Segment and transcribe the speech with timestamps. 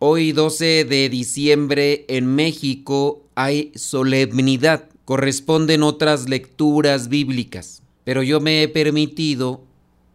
[0.00, 8.62] Hoy 12 de diciembre en México hay solemnidad, corresponden otras lecturas bíblicas, pero yo me
[8.62, 9.64] he permitido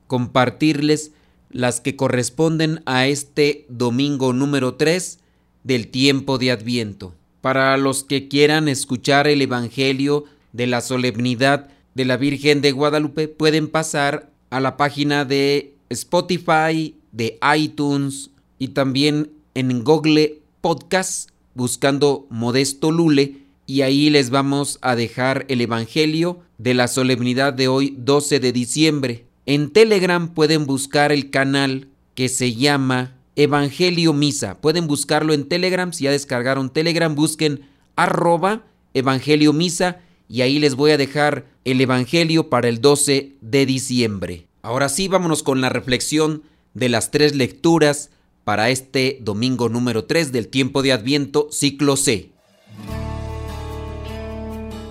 [0.07, 1.11] compartirles
[1.49, 5.19] las que corresponden a este domingo número 3
[5.65, 7.13] del tiempo de Adviento.
[7.41, 10.23] Para los que quieran escuchar el Evangelio
[10.53, 16.95] de la solemnidad de la Virgen de Guadalupe, pueden pasar a la página de Spotify,
[17.11, 24.95] de iTunes y también en Google Podcast buscando Modesto Lule y ahí les vamos a
[24.95, 29.25] dejar el Evangelio de la solemnidad de hoy 12 de diciembre.
[29.45, 34.59] En Telegram pueden buscar el canal que se llama Evangelio Misa.
[34.59, 35.93] Pueden buscarlo en Telegram.
[35.93, 37.61] Si ya descargaron Telegram, busquen
[37.95, 43.65] arroba Evangelio Misa y ahí les voy a dejar el Evangelio para el 12 de
[43.65, 44.47] diciembre.
[44.61, 48.09] Ahora sí, vámonos con la reflexión de las tres lecturas
[48.43, 52.31] para este domingo número 3 del tiempo de Adviento, ciclo C.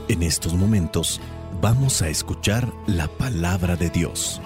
[0.08, 1.20] En estos momentos
[1.60, 4.40] vamos a escuchar la palabra de Dios.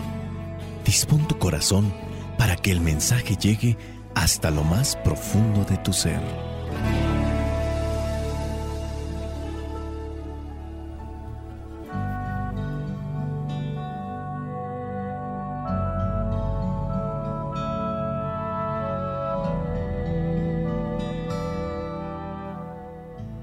[0.84, 1.92] Dispón tu corazón
[2.38, 3.76] para que el mensaje llegue
[4.14, 6.20] hasta lo más profundo de tu ser.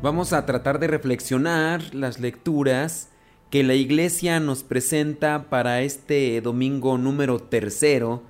[0.04, 3.08] Vamos a tratar de reflexionar las lecturas
[3.50, 8.22] que la iglesia nos presenta para este domingo número tercero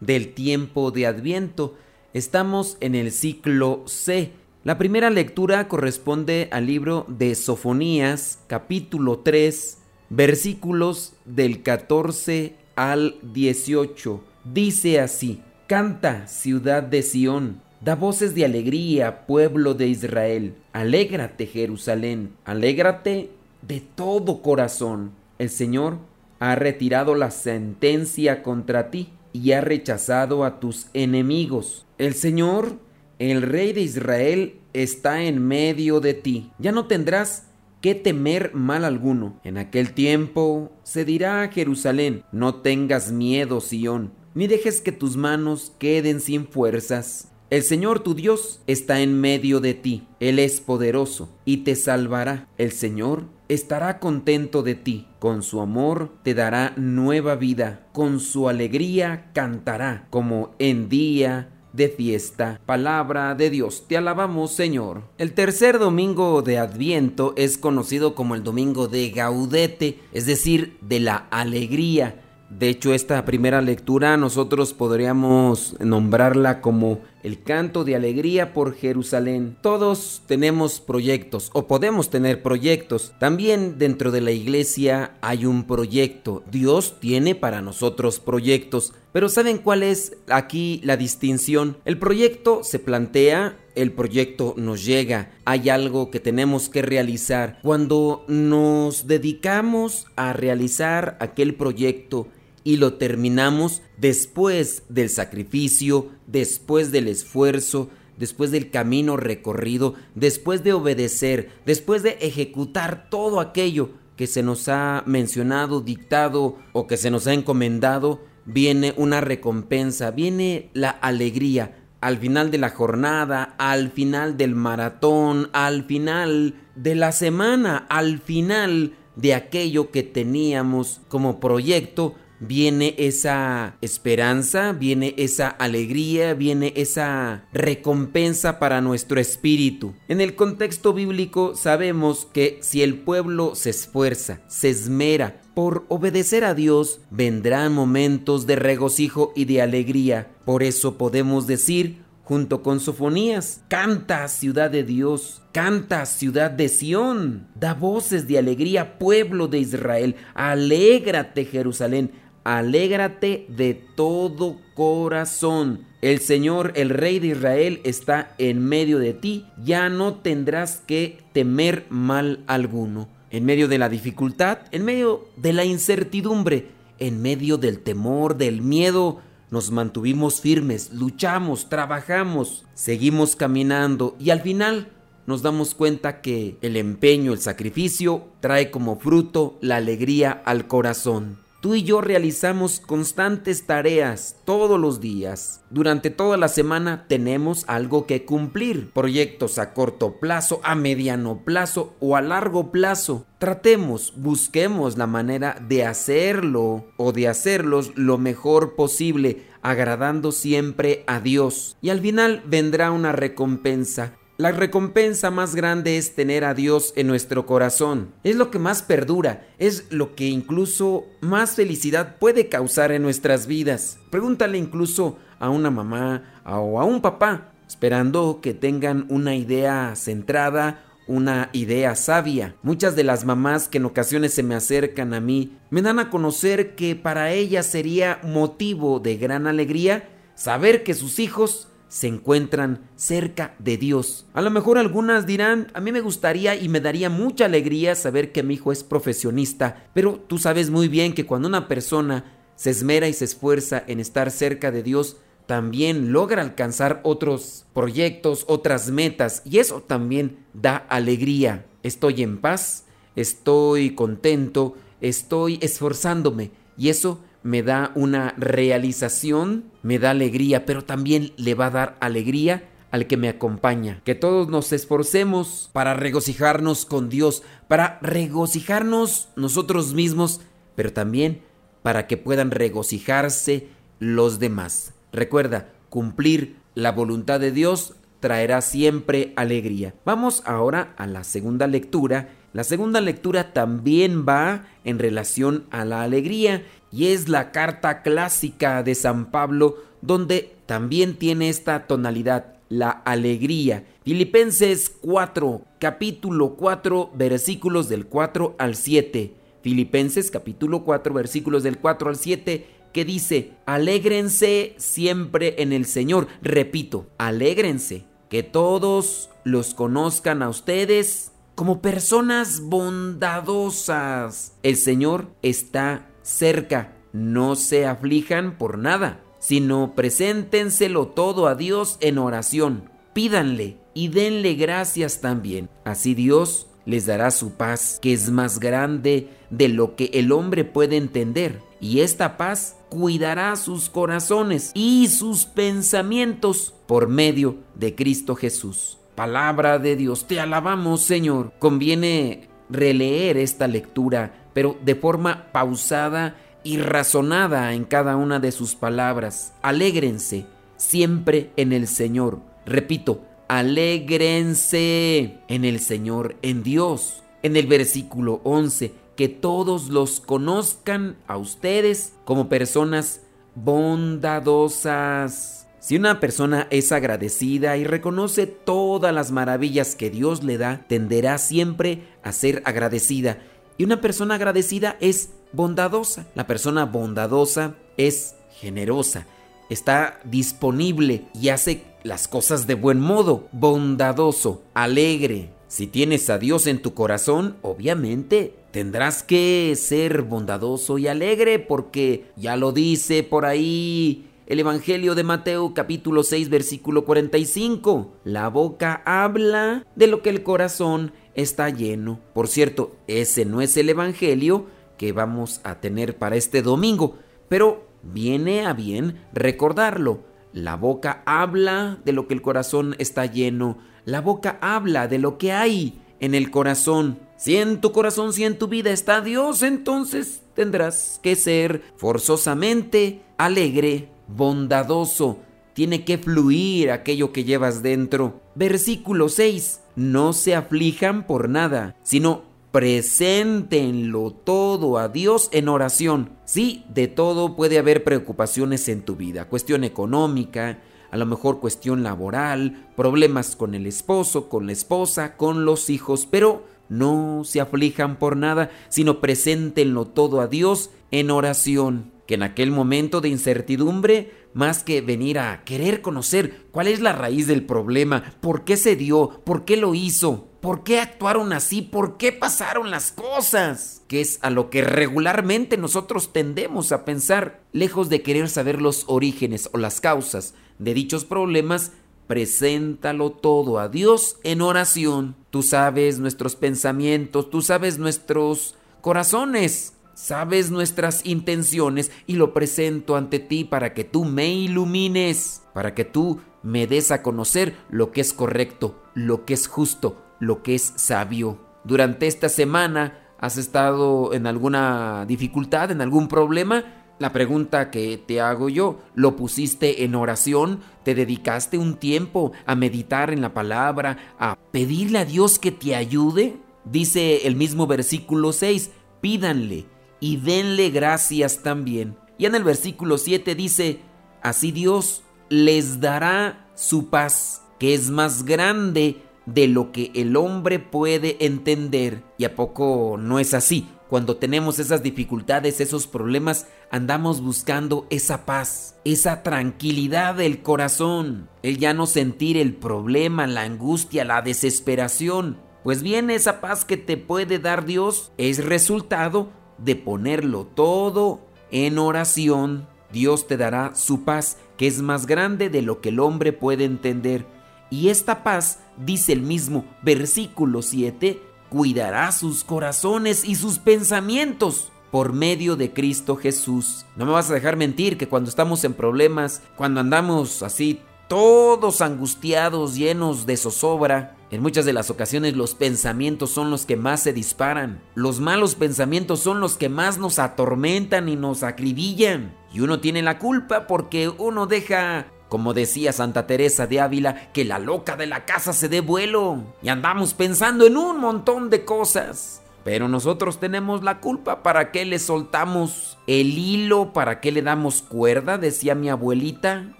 [0.00, 1.76] del tiempo de Adviento.
[2.14, 4.32] Estamos en el ciclo C.
[4.64, 14.20] La primera lectura corresponde al libro de Sofonías, capítulo 3, versículos del 14 al 18.
[14.52, 20.54] Dice así, Canta, ciudad de Sión Da voces de alegría, pueblo de Israel.
[20.74, 22.34] Alégrate, Jerusalén.
[22.44, 23.30] Alégrate
[23.66, 25.12] de todo corazón.
[25.38, 25.96] El Señor
[26.40, 31.86] ha retirado la sentencia contra ti y ha rechazado a tus enemigos.
[31.96, 32.78] El Señor,
[33.18, 36.52] el Rey de Israel, está en medio de ti.
[36.58, 37.46] Ya no tendrás
[37.80, 39.40] que temer mal alguno.
[39.42, 45.16] En aquel tiempo se dirá a Jerusalén, no tengas miedo, Sión, ni dejes que tus
[45.16, 47.30] manos queden sin fuerzas.
[47.50, 52.46] El Señor tu Dios está en medio de ti, Él es poderoso y te salvará.
[52.58, 58.48] El Señor estará contento de ti, con su amor te dará nueva vida, con su
[58.48, 62.60] alegría cantará, como en día de fiesta.
[62.66, 65.02] Palabra de Dios, te alabamos Señor.
[65.18, 71.00] El tercer domingo de Adviento es conocido como el domingo de Gaudete, es decir, de
[71.00, 72.22] la alegría.
[72.50, 79.56] De hecho, esta primera lectura nosotros podríamos nombrarla como el canto de alegría por Jerusalén.
[79.62, 83.12] Todos tenemos proyectos o podemos tener proyectos.
[83.18, 86.42] También dentro de la iglesia hay un proyecto.
[86.50, 88.92] Dios tiene para nosotros proyectos.
[89.12, 91.76] Pero ¿saben cuál es aquí la distinción?
[91.84, 97.58] El proyecto se plantea el proyecto nos llega, hay algo que tenemos que realizar.
[97.62, 102.26] Cuando nos dedicamos a realizar aquel proyecto,
[102.64, 110.72] y lo terminamos después del sacrificio, después del esfuerzo, después del camino recorrido, después de
[110.72, 117.10] obedecer, después de ejecutar todo aquello que se nos ha mencionado, dictado o que se
[117.10, 123.90] nos ha encomendado, viene una recompensa, viene la alegría al final de la jornada, al
[123.90, 131.40] final del maratón, al final de la semana, al final de aquello que teníamos como
[131.40, 139.94] proyecto, viene esa esperanza, viene esa alegría, viene esa recompensa para nuestro espíritu.
[140.08, 146.44] En el contexto bíblico sabemos que si el pueblo se esfuerza, se esmera por obedecer
[146.44, 150.30] a Dios, vendrán momentos de regocijo y de alegría.
[150.44, 153.64] Por eso podemos decir, junto con Sofonías.
[153.66, 157.48] Canta, ciudad de Dios, canta, ciudad de Sión.
[157.56, 160.14] Da voces de alegría, pueblo de Israel.
[160.34, 162.12] Alégrate, Jerusalén.
[162.44, 165.84] Alégrate de todo corazón.
[166.00, 169.46] El Señor, el Rey de Israel, está en medio de ti.
[169.62, 173.08] Ya no tendrás que temer mal alguno.
[173.30, 178.62] En medio de la dificultad, en medio de la incertidumbre, en medio del temor, del
[178.62, 179.20] miedo,
[179.50, 184.88] nos mantuvimos firmes, luchamos, trabajamos, seguimos caminando y al final
[185.26, 191.38] nos damos cuenta que el empeño, el sacrificio, trae como fruto la alegría al corazón.
[191.60, 195.60] Tú y yo realizamos constantes tareas todos los días.
[195.68, 198.90] Durante toda la semana tenemos algo que cumplir.
[198.92, 203.26] Proyectos a corto plazo, a mediano plazo o a largo plazo.
[203.38, 211.20] Tratemos, busquemos la manera de hacerlo o de hacerlos lo mejor posible, agradando siempre a
[211.20, 211.76] Dios.
[211.82, 214.14] Y al final vendrá una recompensa.
[214.40, 218.14] La recompensa más grande es tener a Dios en nuestro corazón.
[218.24, 223.46] Es lo que más perdura, es lo que incluso más felicidad puede causar en nuestras
[223.46, 223.98] vidas.
[224.08, 230.86] Pregúntale incluso a una mamá o a un papá, esperando que tengan una idea centrada,
[231.06, 232.54] una idea sabia.
[232.62, 236.08] Muchas de las mamás que en ocasiones se me acercan a mí me dan a
[236.08, 242.88] conocer que para ellas sería motivo de gran alegría saber que sus hijos se encuentran
[242.94, 244.24] cerca de Dios.
[244.32, 248.30] A lo mejor algunas dirán, a mí me gustaría y me daría mucha alegría saber
[248.30, 252.70] que mi hijo es profesionista, pero tú sabes muy bien que cuando una persona se
[252.70, 255.16] esmera y se esfuerza en estar cerca de Dios,
[255.46, 261.66] también logra alcanzar otros proyectos, otras metas, y eso también da alegría.
[261.82, 262.84] Estoy en paz,
[263.16, 271.32] estoy contento, estoy esforzándome, y eso me da una realización, me da alegría, pero también
[271.36, 274.00] le va a dar alegría al que me acompaña.
[274.04, 280.40] Que todos nos esforcemos para regocijarnos con Dios, para regocijarnos nosotros mismos,
[280.74, 281.42] pero también
[281.82, 284.94] para que puedan regocijarse los demás.
[285.12, 289.94] Recuerda, cumplir la voluntad de Dios traerá siempre alegría.
[290.04, 292.28] Vamos ahora a la segunda lectura.
[292.52, 298.82] La segunda lectura también va en relación a la alegría y es la carta clásica
[298.82, 303.84] de San Pablo donde también tiene esta tonalidad, la alegría.
[304.04, 309.34] Filipenses 4, capítulo 4, versículos del 4 al 7.
[309.62, 316.26] Filipenses capítulo 4, versículos del 4 al 7, que dice, alégrense siempre en el Señor.
[316.42, 321.29] Repito, alégrense, que todos los conozcan a ustedes
[321.60, 324.54] como personas bondadosas.
[324.62, 326.96] El Señor está cerca.
[327.12, 332.88] No se aflijan por nada, sino preséntenselo todo a Dios en oración.
[333.12, 335.68] Pídanle y denle gracias también.
[335.84, 340.64] Así Dios les dará su paz, que es más grande de lo que el hombre
[340.64, 341.60] puede entender.
[341.78, 348.99] Y esta paz cuidará sus corazones y sus pensamientos por medio de Cristo Jesús.
[349.20, 351.52] Palabra de Dios, te alabamos Señor.
[351.58, 358.74] Conviene releer esta lectura pero de forma pausada y razonada en cada una de sus
[358.74, 359.52] palabras.
[359.60, 360.46] Alégrense
[360.78, 362.40] siempre en el Señor.
[362.64, 367.22] Repito, alégrense en el Señor, en Dios.
[367.42, 373.20] En el versículo 11, que todos los conozcan a ustedes como personas
[373.54, 375.66] bondadosas.
[375.80, 381.38] Si una persona es agradecida y reconoce todas las maravillas que Dios le da, tenderá
[381.38, 383.38] siempre a ser agradecida
[383.80, 386.26] y una persona agradecida es bondadosa.
[386.34, 389.26] La persona bondadosa es generosa,
[389.70, 393.48] está disponible y hace las cosas de buen modo.
[393.52, 395.48] Bondadoso, alegre.
[395.68, 402.26] Si tienes a Dios en tu corazón, obviamente tendrás que ser bondadoso y alegre porque
[402.36, 408.16] ya lo dice por ahí el Evangelio de Mateo capítulo 6 versículo 45.
[408.24, 412.18] La boca habla de lo que el corazón está lleno.
[412.34, 414.66] Por cierto, ese no es el Evangelio
[414.98, 417.16] que vamos a tener para este domingo,
[417.48, 420.24] pero viene a bien recordarlo.
[420.52, 423.78] La boca habla de lo que el corazón está lleno.
[424.04, 427.20] La boca habla de lo que hay en el corazón.
[427.36, 433.22] Si en tu corazón, si en tu vida está Dios, entonces tendrás que ser forzosamente
[433.38, 435.38] alegre, bondadoso.
[435.72, 438.40] Tiene que fluir aquello que llevas dentro.
[438.54, 446.30] Versículo 6 no se aflijan por nada, sino preséntenlo todo a Dios en oración.
[446.44, 450.78] Sí, de todo puede haber preocupaciones en tu vida, cuestión económica,
[451.10, 456.26] a lo mejor cuestión laboral, problemas con el esposo, con la esposa, con los hijos,
[456.30, 462.44] pero no se aflijan por nada, sino preséntenlo todo a Dios en oración que en
[462.44, 467.66] aquel momento de incertidumbre, más que venir a querer conocer cuál es la raíz del
[467.66, 472.30] problema, por qué se dio, por qué lo hizo, por qué actuaron así, por qué
[472.30, 478.22] pasaron las cosas, que es a lo que regularmente nosotros tendemos a pensar, lejos de
[478.22, 481.90] querer saber los orígenes o las causas de dichos problemas,
[482.28, 485.34] preséntalo todo a Dios en oración.
[485.50, 493.38] Tú sabes nuestros pensamientos, tú sabes nuestros corazones sabes nuestras intenciones y lo presento ante
[493.38, 498.20] ti para que tú me ilumines, para que tú me des a conocer lo que
[498.20, 501.58] es correcto, lo que es justo, lo que es sabio.
[501.84, 506.84] Durante esta semana has estado en alguna dificultad, en algún problema.
[507.18, 510.80] La pregunta que te hago yo, ¿lo pusiste en oración?
[511.04, 515.94] ¿Te dedicaste un tiempo a meditar en la palabra, a pedirle a Dios que te
[515.94, 516.56] ayude?
[516.84, 518.90] Dice el mismo versículo 6,
[519.20, 519.86] pídanle
[520.20, 522.16] y denle gracias también.
[522.38, 524.00] Y en el versículo 7 dice,
[524.42, 530.78] así Dios les dará su paz, que es más grande de lo que el hombre
[530.78, 532.22] puede entender.
[532.38, 533.88] ¿Y a poco no es así?
[534.08, 541.78] Cuando tenemos esas dificultades, esos problemas, andamos buscando esa paz, esa tranquilidad del corazón, el
[541.78, 545.58] ya no sentir el problema, la angustia, la desesperación.
[545.84, 549.52] Pues bien, esa paz que te puede dar Dios es resultado
[549.84, 552.86] de ponerlo todo en oración.
[553.12, 556.84] Dios te dará su paz, que es más grande de lo que el hombre puede
[556.84, 557.46] entender.
[557.90, 565.32] Y esta paz, dice el mismo versículo 7, cuidará sus corazones y sus pensamientos por
[565.32, 567.04] medio de Cristo Jesús.
[567.16, 572.00] No me vas a dejar mentir que cuando estamos en problemas, cuando andamos así todos
[572.00, 577.22] angustiados, llenos de zozobra, en muchas de las ocasiones los pensamientos son los que más
[577.22, 578.02] se disparan.
[578.16, 582.52] Los malos pensamientos son los que más nos atormentan y nos acribillan.
[582.72, 587.64] Y uno tiene la culpa porque uno deja, como decía Santa Teresa de Ávila, que
[587.64, 589.62] la loca de la casa se dé vuelo.
[589.82, 592.60] Y andamos pensando en un montón de cosas.
[592.82, 594.64] Pero nosotros tenemos la culpa.
[594.64, 597.12] ¿Para qué le soltamos el hilo?
[597.12, 598.58] ¿Para qué le damos cuerda?
[598.58, 599.96] Decía mi abuelita.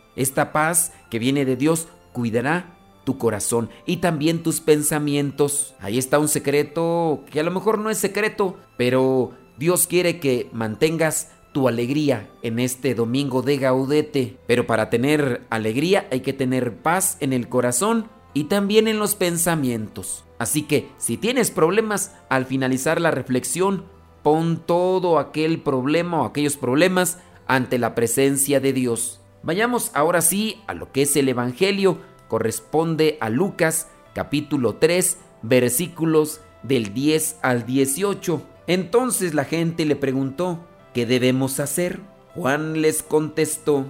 [0.16, 5.74] Esta paz que viene de Dios cuidará tu corazón y también tus pensamientos.
[5.80, 10.48] Ahí está un secreto que a lo mejor no es secreto, pero Dios quiere que
[10.52, 14.36] mantengas tu alegría en este domingo de gaudete.
[14.46, 19.14] Pero para tener alegría hay que tener paz en el corazón y también en los
[19.14, 20.24] pensamientos.
[20.38, 23.84] Así que si tienes problemas, al finalizar la reflexión,
[24.22, 29.20] pon todo aquel problema o aquellos problemas ante la presencia de Dios.
[29.42, 31.98] Vayamos ahora sí a lo que es el Evangelio
[32.30, 38.40] corresponde a Lucas capítulo 3 versículos del 10 al 18.
[38.68, 40.60] Entonces la gente le preguntó,
[40.94, 41.98] ¿qué debemos hacer?
[42.36, 43.84] Juan les contestó,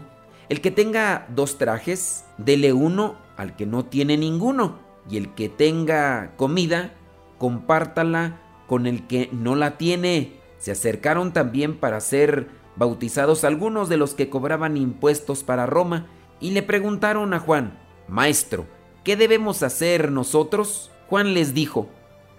[0.49, 4.78] el que tenga dos trajes, dele uno al que no tiene ninguno,
[5.09, 6.94] y el que tenga comida,
[7.38, 10.40] compártala con el que no la tiene.
[10.59, 16.06] Se acercaron también para ser bautizados algunos de los que cobraban impuestos para Roma,
[16.40, 17.78] y le preguntaron a Juan,
[18.11, 18.67] Maestro,
[19.05, 20.90] ¿qué debemos hacer nosotros?
[21.09, 21.88] Juan les dijo,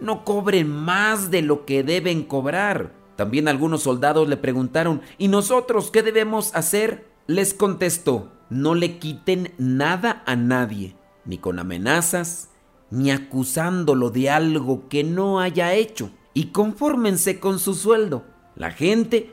[0.01, 2.91] no cobren más de lo que deben cobrar.
[3.15, 7.07] También algunos soldados le preguntaron, ¿y nosotros qué debemos hacer?
[7.25, 12.49] Les contestó, no le quiten nada a nadie, ni con amenazas,
[12.89, 18.25] ni acusándolo de algo que no haya hecho, y confórmense con su sueldo.
[18.55, 19.31] La gente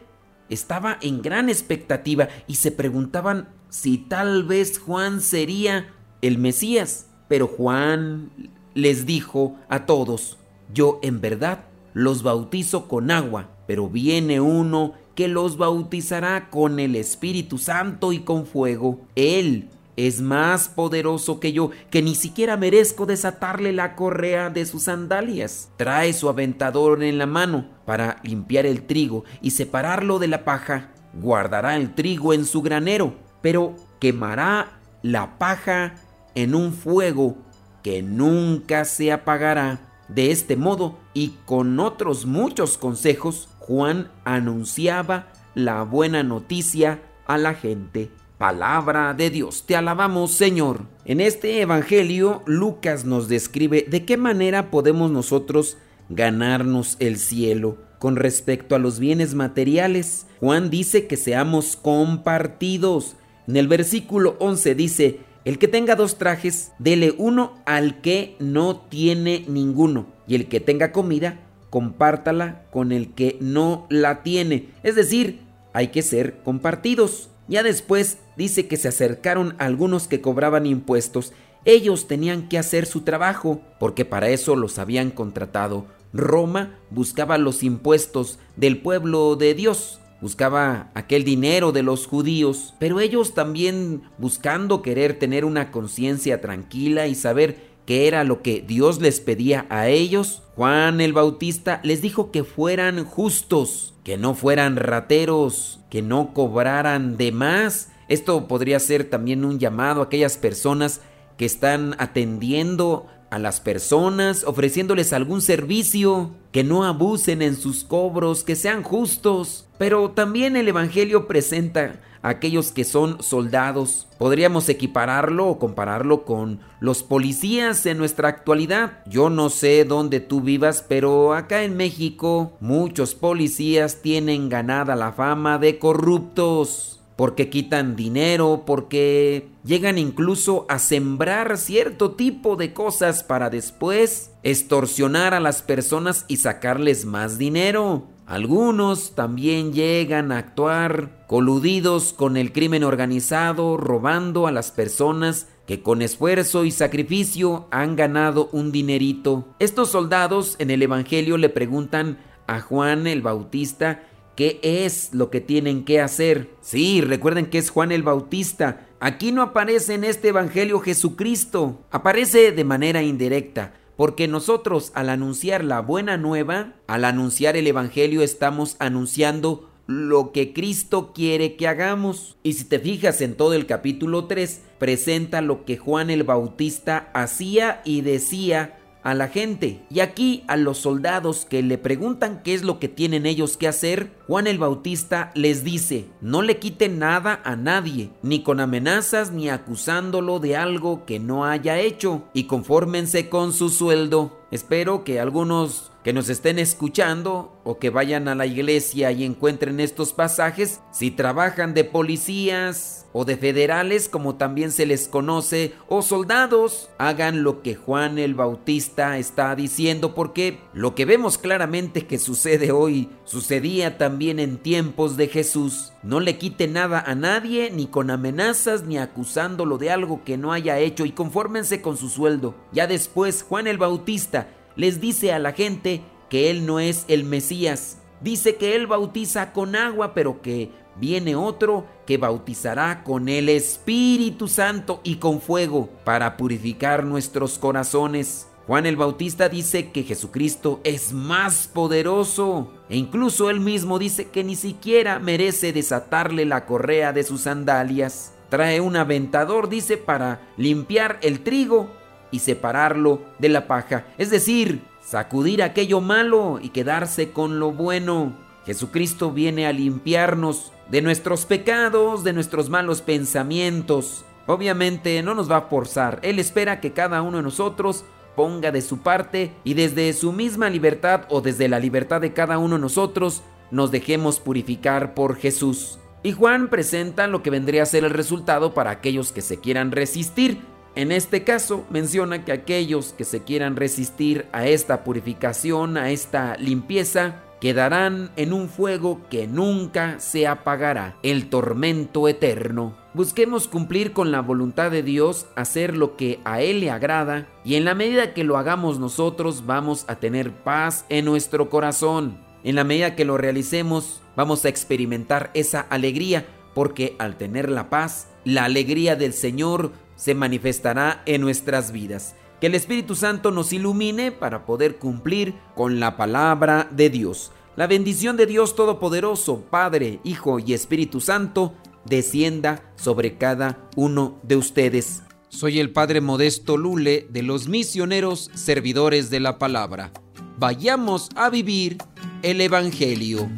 [0.48, 7.06] estaba en gran expectativa y se preguntaban si tal vez Juan sería el Mesías.
[7.28, 8.30] Pero Juan
[8.74, 10.38] les dijo a todos,
[10.72, 16.94] yo en verdad los bautizo con agua, pero viene uno que los bautizará con el
[16.94, 19.00] Espíritu Santo y con fuego.
[19.16, 24.84] Él es más poderoso que yo, que ni siquiera merezco desatarle la correa de sus
[24.84, 25.70] sandalias.
[25.76, 30.92] Trae su aventador en la mano para limpiar el trigo y separarlo de la paja.
[31.14, 35.96] Guardará el trigo en su granero, pero quemará la paja
[36.38, 37.36] en un fuego
[37.82, 39.80] que nunca se apagará.
[40.06, 47.54] De este modo y con otros muchos consejos, Juan anunciaba la buena noticia a la
[47.54, 48.12] gente.
[48.38, 50.82] Palabra de Dios, te alabamos Señor.
[51.04, 55.76] En este Evangelio, Lucas nos describe de qué manera podemos nosotros
[56.08, 57.78] ganarnos el cielo.
[57.98, 63.16] Con respecto a los bienes materiales, Juan dice que seamos compartidos.
[63.48, 68.76] En el versículo 11 dice, el que tenga dos trajes, dele uno al que no
[68.76, 70.06] tiene ninguno.
[70.26, 71.40] Y el que tenga comida,
[71.70, 74.68] compártala con el que no la tiene.
[74.82, 75.40] Es decir,
[75.72, 77.30] hay que ser compartidos.
[77.46, 81.32] Ya después dice que se acercaron algunos que cobraban impuestos.
[81.64, 85.86] Ellos tenían que hacer su trabajo, porque para eso los habían contratado.
[86.12, 93.00] Roma buscaba los impuestos del pueblo de Dios buscaba aquel dinero de los judíos, pero
[93.00, 99.00] ellos también buscando querer tener una conciencia tranquila y saber qué era lo que Dios
[99.00, 104.76] les pedía a ellos, Juan el Bautista les dijo que fueran justos, que no fueran
[104.76, 107.90] rateros, que no cobraran de más.
[108.08, 111.00] Esto podría ser también un llamado a aquellas personas
[111.36, 118.44] que están atendiendo a las personas, ofreciéndoles algún servicio, que no abusen en sus cobros,
[118.44, 119.66] que sean justos.
[119.78, 124.08] Pero también el Evangelio presenta a aquellos que son soldados.
[124.18, 129.04] Podríamos equipararlo o compararlo con los policías en nuestra actualidad.
[129.06, 135.12] Yo no sé dónde tú vivas, pero acá en México muchos policías tienen ganada la
[135.12, 143.24] fama de corruptos porque quitan dinero, porque llegan incluso a sembrar cierto tipo de cosas
[143.24, 148.08] para después extorsionar a las personas y sacarles más dinero.
[148.26, 155.82] Algunos también llegan a actuar coludidos con el crimen organizado, robando a las personas que
[155.82, 159.46] con esfuerzo y sacrificio han ganado un dinerito.
[159.58, 164.02] Estos soldados en el Evangelio le preguntan a Juan el Bautista
[164.38, 166.50] ¿Qué es lo que tienen que hacer?
[166.60, 168.86] Sí, recuerden que es Juan el Bautista.
[169.00, 175.64] Aquí no aparece en este Evangelio Jesucristo, aparece de manera indirecta, porque nosotros al anunciar
[175.64, 182.36] la buena nueva, al anunciar el Evangelio estamos anunciando lo que Cristo quiere que hagamos.
[182.44, 187.10] Y si te fijas en todo el capítulo 3, presenta lo que Juan el Bautista
[187.12, 188.77] hacía y decía
[189.10, 189.84] a la gente.
[189.90, 193.68] Y aquí a los soldados que le preguntan qué es lo que tienen ellos que
[193.68, 199.32] hacer, Juan el Bautista les dice, no le quiten nada a nadie, ni con amenazas
[199.32, 204.38] ni acusándolo de algo que no haya hecho, y confórmense con su sueldo.
[204.50, 209.78] Espero que algunos que nos estén escuchando o que vayan a la iglesia y encuentren
[209.78, 216.00] estos pasajes, si trabajan de policías o de federales, como también se les conoce, o
[216.00, 222.18] soldados, hagan lo que Juan el Bautista está diciendo, porque lo que vemos claramente que
[222.18, 225.92] sucede hoy, sucedía también en tiempos de Jesús.
[226.02, 230.52] No le quite nada a nadie, ni con amenazas, ni acusándolo de algo que no
[230.52, 232.54] haya hecho, y confórmense con su sueldo.
[232.72, 234.48] Ya después, Juan el Bautista
[234.78, 237.98] les dice a la gente que Él no es el Mesías.
[238.22, 244.48] Dice que Él bautiza con agua, pero que viene otro que bautizará con el Espíritu
[244.48, 248.48] Santo y con fuego para purificar nuestros corazones.
[248.68, 254.44] Juan el Bautista dice que Jesucristo es más poderoso e incluso él mismo dice que
[254.44, 258.34] ni siquiera merece desatarle la correa de sus sandalias.
[258.50, 261.90] Trae un aventador, dice, para limpiar el trigo
[262.30, 268.32] y separarlo de la paja, es decir, sacudir aquello malo y quedarse con lo bueno.
[268.66, 274.24] Jesucristo viene a limpiarnos de nuestros pecados, de nuestros malos pensamientos.
[274.46, 278.04] Obviamente no nos va a forzar, Él espera que cada uno de nosotros
[278.36, 282.58] ponga de su parte y desde su misma libertad o desde la libertad de cada
[282.58, 285.98] uno de nosotros nos dejemos purificar por Jesús.
[286.22, 289.92] Y Juan presenta lo que vendría a ser el resultado para aquellos que se quieran
[289.92, 290.60] resistir,
[290.98, 296.56] en este caso menciona que aquellos que se quieran resistir a esta purificación, a esta
[296.56, 302.96] limpieza, quedarán en un fuego que nunca se apagará, el tormento eterno.
[303.14, 307.76] Busquemos cumplir con la voluntad de Dios, hacer lo que a Él le agrada, y
[307.76, 312.40] en la medida que lo hagamos nosotros vamos a tener paz en nuestro corazón.
[312.64, 317.88] En la medida que lo realicemos vamos a experimentar esa alegría, porque al tener la
[317.88, 322.34] paz, la alegría del Señor se manifestará en nuestras vidas.
[322.60, 327.52] Que el Espíritu Santo nos ilumine para poder cumplir con la palabra de Dios.
[327.76, 334.56] La bendición de Dios Todopoderoso, Padre, Hijo y Espíritu Santo, descienda sobre cada uno de
[334.56, 335.22] ustedes.
[335.48, 340.10] Soy el Padre Modesto Lule de los misioneros servidores de la palabra.
[340.58, 341.98] Vayamos a vivir
[342.42, 343.48] el Evangelio.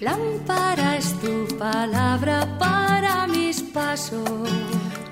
[0.00, 4.28] Lámpara es tu palabra para mis pasos